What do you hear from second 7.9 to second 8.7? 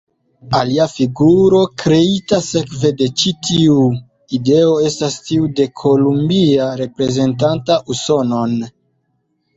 Usonon.